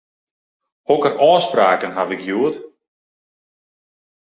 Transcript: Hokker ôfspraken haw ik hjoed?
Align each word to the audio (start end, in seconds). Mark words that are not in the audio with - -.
Hokker 0.89 1.13
ôfspraken 1.27 1.95
haw 1.95 2.09
ik 2.15 2.21
hjoed? 2.27 2.55